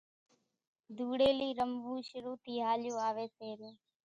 [0.95, 3.73] ڌوڙيلي رموون شروع ٿي ھاليو آوي سي ريو